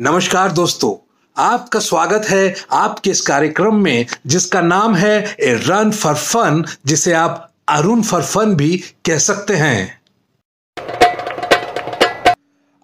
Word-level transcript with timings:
नमस्कार 0.00 0.52
दोस्तों, 0.52 0.94
आपका 1.36 1.80
स्वागत 1.80 2.26
है 2.28 2.54
आपके 2.72 3.10
इस 3.10 3.20
कार्यक्रम 3.20 3.74
में, 3.74 4.06
जिसका 4.26 4.60
नाम 4.60 4.94
है 4.94 5.36
ए 5.40 5.54
रन 5.66 5.90
फॉर 5.90 6.14
फन, 6.14 6.64
जिसे 6.86 7.12
आप 7.12 7.50
अरुण 7.68 8.02
फॉर 8.02 8.22
फन 8.22 8.54
भी 8.54 8.76
कह 9.06 9.18
सकते 9.18 9.54
हैं। 9.54 10.00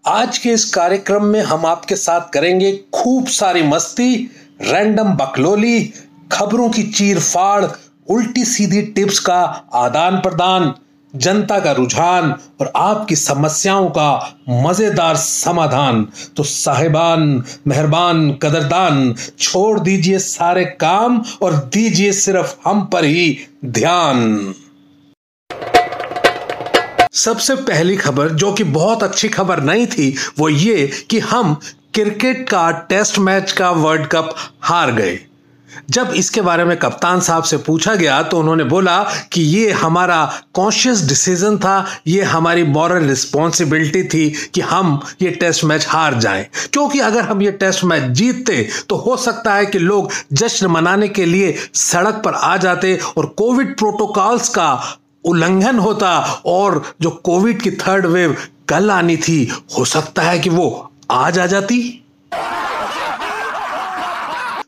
आज 0.05 0.39
के 0.39 0.51
इस 0.51 0.65
कार्यक्रम 0.75 1.25
में 1.25 1.41
हम 1.43 1.67
आपके 1.67 1.97
साथ 1.97 2.29
करेंगे 2.35 2.73
खूब 2.95 3.27
सारी 3.27 3.63
मस्ती, 3.63 4.31
रैंडम 4.63 5.13
बकलोली, 5.15 5.93
खबरों 6.33 6.69
की 6.71 6.83
चीर 6.83 7.21
फाड़, 7.21 7.65
उल्टी 8.11 8.45
सीधी 8.45 8.83
टिप्स 8.83 9.19
का 9.19 9.43
आदान 9.75 10.17
प्रदान 10.17 10.75
जनता 11.15 11.59
का 11.61 11.73
रुझान 11.73 12.35
और 12.61 12.73
आपकी 12.77 13.17
समस्याओं 13.17 13.89
का 13.91 14.37
मज़ेदार 14.49 15.17
समाधान। 15.17 16.09
तो 16.37 16.43
साहिबान, 16.43 17.45
मेहरबान, 17.67 18.31
कदरदान, 18.33 19.15
छोड़ 19.39 19.81
दीजिए 19.81 20.19
सारे 20.19 20.65
काम 20.65 21.23
और 21.43 21.55
दीजिए 21.55 22.13
सिर्फ़ 22.13 22.55
हम 22.69 22.85
पर 22.85 23.05
ही 23.05 23.39
ध्यान। 23.65 24.55
सबसे 27.13 27.55
पहली 27.55 27.97
खबर, 27.97 28.29
जो 28.29 28.53
कि 28.53 28.65
बहुत 28.65 29.03
अच्छी 29.03 29.29
खबर 29.29 29.63
नहीं 29.63 29.87
थी, 29.87 30.15
वो 30.39 30.49
ये 30.49 30.91
कि 31.11 31.19
हम 31.19 31.55
क्रिकेट 31.95 32.49
का 32.49 32.71
टेस्ट 32.71 33.19
मैच 33.19 33.53
का 33.53 33.71
वर्ल्ड 33.71 34.07
कप 34.07 34.35
हार 34.63 34.93
गए। 34.93 35.19
जब 35.91 36.13
इसके 36.17 36.41
बारे 36.41 36.65
में 36.65 36.77
कप्तान 36.77 37.21
साहब 37.21 37.43
से 37.43 37.57
पूछा 37.59 37.95
गया 37.95 38.23
तो 38.23 38.39
उन्होंने 38.39 38.65
बोला 38.65 39.03
कि 39.33 39.43
ये 39.43 39.71
हमारा 39.73 40.25
कॉन्शियस 40.55 41.03
डिसीज़न 41.09 41.59
था, 41.59 41.87
ये 42.07 42.23
हमारी 42.25 42.65
मॉरल 42.65 43.09
रिस्पॉन्सिबिलिटी 43.09 44.03
थी 44.05 44.29
कि 44.55 44.61
हम 44.63 45.01
ये 45.23 45.31
टेस्ट 45.31 45.65
मैच 45.65 45.87
हार 45.89 46.19
जाएँ। 46.21 46.47
क्योंकि 46.73 47.01
अगर 47.01 47.25
हम 47.25 47.43
ये 47.43 47.53
टेस्ट 47.55 47.85
मैच 47.85 48.11
जीतते 48.13 48.69
तो 48.89 48.97
हो 48.97 49.17
सकता 49.17 49.55
है 49.55 49.67
कि 49.67 49.79
लोग 49.79 50.11
जश्न 50.33 50.67
मनाने 50.67 51.09
के 51.09 51.25
लिए 51.27 51.55
सड़क 51.75 52.23
पर 52.25 52.35
आ 52.35 52.57
जाते 52.57 52.99
और 53.19 53.27
कोविड 53.39 53.77
प्रोटोकॉल्स 53.79 54.49
का 54.49 54.73
उल्लंघन 55.25 55.79
होता 55.79 56.19
और 56.47 56.83
जो 57.03 57.11
कोविड 57.25 57.61
की 57.63 57.71
थर्ड 57.71 58.07
वेव 58.07 58.37
कल 58.69 58.91
आनी 58.91 59.17
थी, 59.19 59.51
हो 59.79 59.85
सकता 59.85 60.23
है 60.23 60.39
कि 60.39 60.51
वो 60.51 60.91
आज 61.11 61.39
आ 61.39 61.47
जाती। 61.47 62.04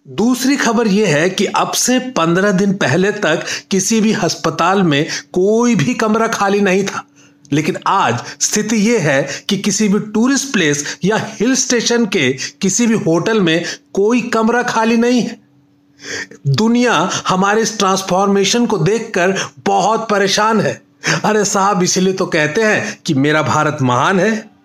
दूसरी 0.09 0.57
खबर 0.57 0.89
यह 0.89 1.09
है 1.09 1.31
कि 1.31 1.45
अब 1.45 1.73
से 1.73 1.99
पंद्रह 1.99 2.53
दिन 2.53 2.73
पहले 2.73 3.13
तक 3.13 3.45
किसी 3.71 4.01
भी 4.01 4.13
अस्पताल 4.13 4.83
में 4.83 5.07
कोई 5.33 5.75
भी 5.75 5.95
कमरा 5.95 6.27
खाली 6.27 6.61
नहीं 6.61 6.85
था। 6.85 7.05
लेकिन 7.53 7.77
आज 7.87 8.19
स्थिति 8.41 8.77
यह 8.77 9.01
है 9.01 9.29
कि 9.49 9.59
किसी 9.59 9.89
भी 9.89 9.99
टूरिस्ट 9.99 10.53
प्लेस 10.53 10.99
या 11.05 11.31
हिल 11.41 11.55
स्टेशन 11.55 12.07
के 12.07 12.33
किसी 12.33 12.87
भी 12.87 12.95
होटल 12.95 13.41
में 13.41 13.65
कोई 13.93 14.21
कमरा 14.21 14.63
खाली 14.63 14.97
नहीं 14.97 15.23
है। 15.23 15.41
दुनिया 16.47 17.11
हमारे 17.29 17.63
इस 17.63 17.79
ट्रांसफॉर्मेशन 17.79 18.67
को 18.67 18.79
देखकर 18.79 19.39
बहुत 19.67 20.09
परेशान 20.09 20.61
है। 20.61 20.83
अरे 21.25 21.45
साहब, 21.45 21.83
इसीलिए 21.83 22.15
तो 22.15 22.27
कहते 22.27 22.63
हैं 22.63 23.01
कि 23.07 23.15
मेरा 23.15 23.43
भारत 23.43 23.79
महान 23.83 24.21
है। 24.21 24.56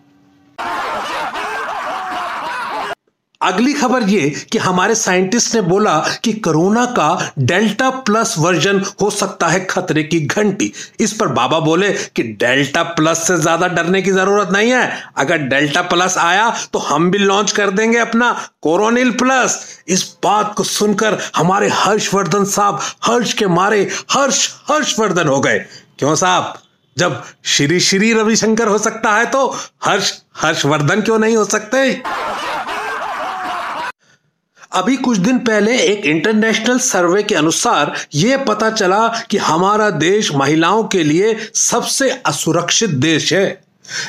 अगली 3.42 3.74
खबर 3.74 4.04
ये 4.04 4.30
कि 4.52 4.58
हमारे 4.58 4.96
साइंटिस्ट 4.96 5.56
ने 5.56 5.62
बोला 5.62 5.98
कि 6.24 6.32
कोरोना 6.46 6.86
का 6.98 7.34
डेल्टा 7.40 7.90
प्लस 7.90 8.36
वर्जन 8.40 8.82
हो 9.02 9.10
सकता 9.10 9.48
है 9.48 9.64
खतरे 9.66 10.04
की 10.04 10.20
घंटी। 10.20 10.72
इस 11.00 11.14
पर 11.14 11.28
बाबा 11.30 11.60
बोले 11.60 11.92
कि 12.16 12.24
डेल्टा 12.24 12.84
प्लस 12.92 13.26
से 13.28 13.38
ज़्यादा 13.38 13.68
डरने 13.68 14.02
की 14.02 14.12
ज़रूरत 14.12 14.50
नहीं 14.54 14.72
है। 14.72 14.92
अगर 15.18 15.38
डेल्टा 15.48 15.82
प्लस 15.84 16.18
आया 16.18 16.50
तो 16.74 16.80
हम 16.80 17.10
भी 17.12 17.18
लॉन्च 17.18 17.52
कर 17.52 17.72
देंगे 17.72 17.98
अपना 18.00 18.32
कोरोनिल 18.62 19.12
प्लस। 19.14 19.60
इस 19.88 20.04
बात 20.24 20.54
को 20.58 20.64
सुनकर 20.64 21.18
हमारे 21.36 21.70
हर्षवर्धन 21.74 22.46
साहब 22.48 22.80
हर्ष 23.06 23.34
के 23.34 23.48
मारे 23.50 23.82
हर्ष 24.12 24.48
हर्षवर्धन 24.72 25.28
हो 25.28 25.40
गए। 25.40 25.60
क्यों 26.00 26.16
साहब? 26.16 26.54
जब 26.98 27.24
श्री 27.48 27.80
श्री 27.80 28.14
रविशंकर 28.14 28.68
हो 28.68 28.78
सकता 28.80 29.16
है 29.16 29.26
तो 29.26 29.48
हर्ष 29.86 30.14
हर्षवर्धन 30.38 31.02
क्यों 31.02 31.20
नहीं 31.20 31.36
हो 31.38 31.46
सकते? 31.46 32.02
अभी 34.74 34.98
कुछ 34.98 35.18
दिन 35.18 35.40
पहले 35.40 35.78
एक 35.78 36.06
इंटरनेशनल 36.06 36.80
सर्वे 36.80 37.24
के 37.24 37.36
अनुसार 37.36 37.96
ये 38.14 38.38
पता 38.38 38.70
चला 38.70 39.08
कि 39.08 39.38
हमारा 39.38 39.90
देश 39.90 40.36
महिलाओं 40.36 40.84
के 40.84 41.04
लिए 41.04 41.38
सबसे 41.54 42.10
असुरक्षित 42.26 42.90
देश 42.90 43.34
है। 43.34 43.62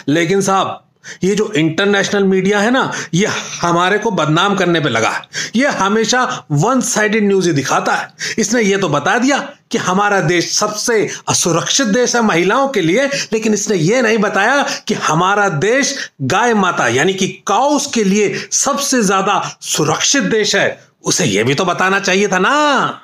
लेकिन 0.09 0.41
साहब 0.41 0.85
ये 1.25 1.35
जो 1.35 1.51
इंटरनेशनल 1.53 2.25
मीडिया 2.25 2.61
है 2.61 2.71
ना, 2.71 2.91
ये 3.15 3.27
हमारे 3.61 3.99
को 3.99 4.11
बदनाम 4.11 4.55
करने 4.57 4.81
पे 4.81 4.89
लगा 4.89 5.09
है। 5.09 5.23
ये 5.57 5.69
हमेशा 5.69 6.23
वन 6.53 6.81
साइडेड 6.81 7.27
न्यूज़ 7.27 7.49
ही 7.49 7.55
दिखाता 7.55 7.93
है। 7.93 8.35
इसने 8.39 8.63
ये 8.63 8.77
तो 8.77 8.89
बता 8.89 9.19
दिया 9.19 9.39
कि 9.71 9.79
हमारा 9.79 10.21
देश 10.21 10.53
सबसे 10.53 11.09
असुरक्षित 11.29 11.87
देश 11.87 12.15
है 12.17 12.23
महिलाओं 12.23 12.69
के 12.69 12.81
लिए, 12.81 13.07
लेकिन 13.33 13.55
इसने 13.55 13.77
ये 13.77 14.03
नहीं 14.03 14.19
बताया 14.19 14.63
कि 14.89 14.95
हमारा 14.95 15.49
देश 15.49 15.97
गाय 16.23 16.55
माता, 16.55 16.89
यानी 16.89 17.15
कि 17.15 17.29
काउस 17.47 17.87
के 17.87 18.05
लिए 18.05 18.35
सबसे 18.53 19.03
ज़्यादा 19.03 19.41
सुरक्षित 19.61 20.23
देश 20.25 20.55
है। 20.57 20.81
उसे 21.05 21.25
यह 21.25 21.45
भी 21.45 21.55
तो 21.55 21.65
बताना 21.65 21.99
चाहिए 22.01 22.29
था 22.29 22.39
ना। 22.39 23.01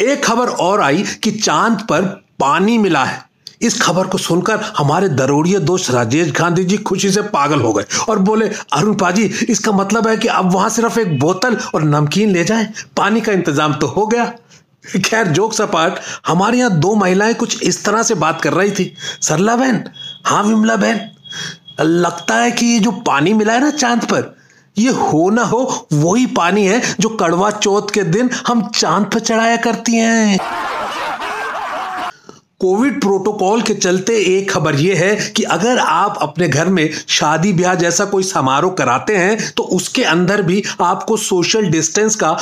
एक 0.00 0.24
खबर 0.24 0.48
और 0.48 0.80
आई 0.80 1.02
कि 1.22 1.30
चाँद 1.30 1.80
पर 1.82 2.02
पानी 2.40 2.76
मिला 2.78 3.04
है। 3.04 3.27
इस 3.60 3.80
खबर 3.82 4.06
को 4.06 4.18
सुनकर 4.18 4.60
हमारे 4.76 5.08
दरोड़िए 5.10 5.58
दोस्त 5.60 5.90
राजेश 5.90 6.30
गांधी 6.32 6.64
जी 6.64 6.76
खुशी 6.78 7.10
से 7.10 7.22
पागल 7.24 7.60
हो 7.60 7.72
गए 7.72 7.84
और 8.08 8.18
बोले, 8.18 8.48
अरुण 8.72 8.94
पाजी, 8.94 9.24
इसका 9.48 9.72
मतलब 9.72 10.08
है 10.08 10.16
कि 10.16 10.28
अब 10.28 10.52
वहाँ 10.52 10.68
सिर्फ़ 10.70 10.98
एक 11.00 11.18
बोतल 11.18 11.56
और 11.74 11.84
नमकीन 11.84 12.30
ले 12.30 12.44
जाए? 12.44 12.68
पानी 12.96 13.20
का 13.20 13.32
इंतज़ाम 13.32 13.74
तो 13.74 13.86
हो 13.86 14.06
गया। 14.06 14.32
खैर, 14.96 15.26
जोक 15.28 15.52
सपाट, 15.52 15.98
हमारे 16.26 16.58
यहाँ 16.58 16.78
दो 16.78 16.94
महिलाएँ 16.94 17.34
कुछ 17.34 17.62
इस 17.62 17.84
तरह 17.84 18.02
से 18.02 18.14
बात 18.16 18.40
कर 18.40 18.52
रही 18.52 18.70
थी। 18.70 18.92
सरला 19.22 19.56
बहन? 19.56 19.82
हाँ 20.26 20.42
विमला 20.42 20.76
बहन। 20.76 21.00
लगता 21.80 22.34
है 22.34 22.50
कि 22.50 22.66
ये 22.66 22.78
जो 22.78 22.90
पानी 23.06 23.32
मिला 23.34 23.52
है 23.52 23.60
ना 23.60 23.70
चाँद 23.70 24.04
पर, 24.04 24.34
ये 24.76 24.90
हो 24.90 25.28
ना 25.30 25.42
हो, 25.42 25.88
वही 25.92 26.26
पानी 26.32 26.66
है 26.66 26.80
जो 27.00 27.08
कड़वा 27.10 27.50
चौथ 27.50 27.90
के 27.94 28.02
दिन 28.04 28.30
हम 28.46 28.66
चाँद 28.68 29.10
पर 29.14 29.20
चढ़ाया 29.20 29.56
करती 29.58 29.96
हैं। 29.96 30.38
कोविड 32.60 33.00
प्रोटोकॉल 33.00 33.60
के 33.62 33.74
चलते 33.74 34.14
एक 34.18 34.50
खबर 34.50 34.74
यह 34.74 34.98
है 34.98 35.32
कि 35.32 35.42
अगर 35.42 35.78
आप 35.78 36.18
अपने 36.22 36.48
घर 36.48 36.68
में 36.68 36.88
शादी 37.08 37.52
ब्याह 37.52 37.74
जैसा 37.74 38.04
कोई 38.04 38.22
समारोह 38.22 38.72
कराते 38.72 39.16
हैं 39.16 39.52
तो 39.52 39.62
उसके 39.62 40.04
अंदर 40.04 40.42
भी 40.42 40.62
आपको 40.80 41.16
सोशल 41.16 41.68
डिस्टेंस 41.70 42.16
का 42.16 42.32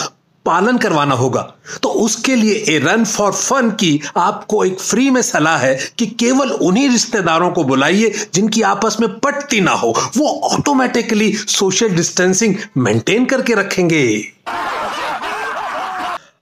पालन 0.47 0.78
करवाना 0.78 1.15
होगा। 1.15 1.41
तो 1.82 1.88
उसके 1.88 2.34
लिए 2.37 2.54
ए 2.69 2.78
रन 2.78 3.04
फॉर 3.04 3.32
फन 3.32 3.71
की 3.71 4.00
आपको 4.16 4.65
एक 4.65 4.78
फ्री 4.81 5.09
में 5.10 5.21
सलाह 5.22 5.56
है 5.59 5.75
कि 5.99 6.06
केवल 6.06 6.50
उन्हीं 6.50 6.88
रिश्तेदारों 6.88 7.50
को 7.50 7.65
बुलाइए 7.65 8.12
जिनकी 8.34 8.62
आपस 8.62 8.97
में 9.00 9.09
पटती 9.19 9.60
ना 9.60 9.72
हो। 9.72 9.94
वो 10.16 10.28
ऑटोमेटिकली 10.50 11.33
सोशल 11.33 11.88
डिस्टेंसिंग 11.88 12.54
मेंटेन 12.77 13.25
करके 13.25 13.54
रखेंगे। 13.54 14.06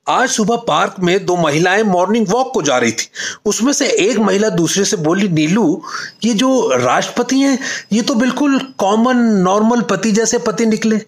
आज 0.09 0.28
सुबह 0.28 0.56
पार्क 0.56 0.97
में 1.00 1.26
दो 1.26 1.37
महिलाएँ 1.37 1.82
मॉर्निंग 1.82 2.26
वॉक 2.28 2.54
को 2.54 2.62
जा 2.62 2.78
रही 2.78 2.92
थी। 2.92 3.09
उसमें 3.44 3.72
से 3.72 3.87
एक 3.88 4.19
महिला 4.19 4.48
दूसरे 4.48 4.84
से 4.84 4.97
बोली, 4.97 5.28
नीलू, 5.28 5.82
ये 6.25 6.34
जो 6.34 6.70
राष्ट्रपति 6.75 7.41
हैं, 7.41 7.59
ये 7.92 8.03
तो 8.03 8.15
बिल्कुल 8.15 8.59
कॉमन 8.78 9.16
नॉर्मल 9.16 9.81
पति 9.81 10.12
जैसे 10.12 10.38
पति 10.38 10.66
निकले। 10.66 10.98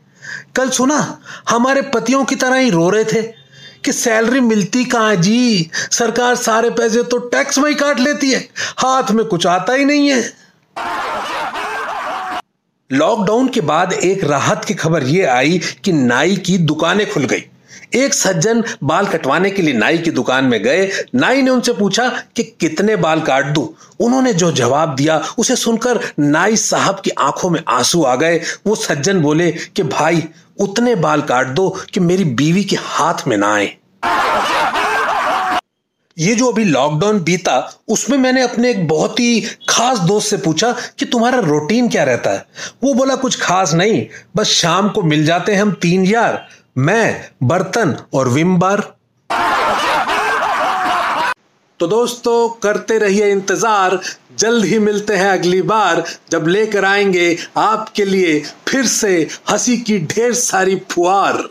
कल 0.56 0.70
सुना, 0.70 1.18
हमारे 1.48 1.82
पतियों 1.82 2.24
की 2.24 2.34
तरह 2.34 2.56
ही 2.56 2.70
रो 2.70 2.90
रहे 2.90 3.04
थे 3.04 3.22
कि 3.84 3.92
सैलरी 3.92 4.40
मिलती 4.40 4.84
कहाँ 4.84 5.16
जी, 5.16 5.70
सरकार 5.74 6.34
सारे 6.34 6.70
पैसे 6.70 7.02
तो 7.02 7.18
टैक्स 7.18 7.58
में 7.58 7.68
ही 7.68 7.74
काट 7.74 8.00
लेती 8.00 8.30
है। 8.30 8.48
हाथ 8.76 9.10
में 9.10 9.24
कुछ 9.24 9.46
आता 9.46 9.72
ही 9.72 9.84
नहीं 9.84 10.10
है। 10.10 10.32
लॉकडाउन 12.92 13.48
के 13.48 13.60
बाद 13.60 13.92
एक 13.92 14.24
राहत 14.24 14.64
की 14.64 14.74
खबर 14.74 15.02
यह 15.02 15.32
आई 15.32 15.60
कि 15.84 15.92
नाई 15.92 16.36
की 16.36 16.58
दुकानें 16.58 17.10
खुल 17.10 17.24
गई। 17.24 17.44
एक 17.94 18.14
सज्जन 18.14 18.64
बाल 18.84 19.06
कटवाने 19.06 19.50
के 19.50 19.62
लिए 19.62 19.74
नाई 19.74 19.98
की 19.98 20.10
दुकान 20.10 20.44
में 20.44 20.62
गए। 20.62 20.90
नाई 21.14 21.42
ने 21.42 21.50
उनसे 21.50 21.72
पूछा 21.72 22.08
कि 22.08 22.42
कितने 22.42 22.96
बाल 22.96 23.20
काट 23.20 23.46
दूँ? 23.46 23.68
उन्होंने 24.00 24.32
जो 24.32 24.52
जवाब 24.52 24.94
दिया, 24.94 25.24
उसे 25.38 25.56
सुनकर 25.56 26.00
नाई 26.20 26.56
साहब 26.56 27.00
की 27.04 27.10
आँखों 27.10 27.50
में 27.50 27.60
आँसू 27.68 28.02
आ 28.02 28.16
गए। 28.16 28.40
वो 28.66 28.74
सज्जन 28.74 29.20
बोले 29.20 29.52
कि, 29.52 29.82
भाई, 29.82 30.24
उतने 30.60 30.94
बाल 30.94 31.22
काट 31.22 31.46
दो 31.46 31.82
कि 31.94 32.00
मेरी 32.00 32.24
बीवी 32.24 32.64
के 32.64 32.76
हाथ 32.76 33.14
में 33.26 33.36
ना 33.36 33.54
आए। 33.54 33.76
ये 36.18 36.34
जो 36.34 36.46
अभी 36.46 36.64
लॉकडाउन 36.64 37.20
बीता, 37.20 37.80
उसमें 37.88 38.18
मैंने 38.18 38.42
अपने 38.42 38.70
एक 38.70 38.88
बहुत 38.88 39.20
ही 39.20 39.40
खास 39.68 39.98
दोस्त 39.98 40.28
से 40.28 40.36
पूछा 40.36 40.76
कि, 40.98 41.04
तुम्हारा 41.04 41.38
रूटीन 41.38 41.88
क्या 41.88 42.04
रहता 42.04 42.30
है? 42.30 42.46
वो 42.84 42.94
बोला, 42.94 43.14
कुछ 43.14 43.40
खास 43.40 43.74
नहीं, 43.74 44.06
बस 44.36 44.46
शाम 44.46 44.88
को 44.88 45.02
मिल 45.02 45.26
जाते 45.26 45.54
हैं 45.54 45.62
हम 45.62 45.72
तीन 45.72 46.04
यार। 46.04 46.48
मैं, 46.76 47.30
बर्तन 47.42 47.94
और 48.14 48.28
विम 48.28 48.56
बार 48.58 48.80
तो 51.80 51.86
दोस्तों, 51.86 52.48
करते 52.62 52.98
रहिए 52.98 53.30
इंतज़ार। 53.30 53.98
जल्द 54.38 54.64
ही 54.64 54.78
मिलते 54.78 55.16
हैं 55.16 55.30
अगली 55.30 55.60
बार। 55.62 56.02
जब 56.30 56.46
लेकर 56.48 56.84
आएँगे 56.84 57.36
आपके 57.56 58.04
लिए 58.04 58.38
फिर 58.68 58.86
से 58.86 59.16
हँसी 59.50 59.76
की 59.78 59.98
ढेर 60.06 60.32
सारी 60.34 60.76
फुहार। 60.90 61.42